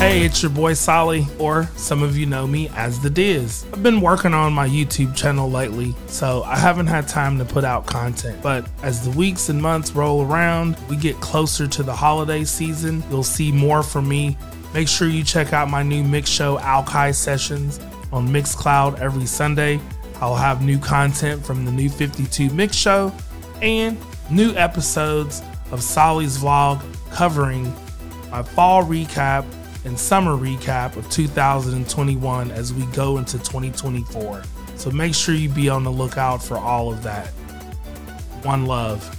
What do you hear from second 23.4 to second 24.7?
and new